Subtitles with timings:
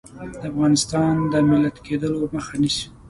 [0.39, 2.85] د افغانستان د ملت کېدلو مخه نیسي.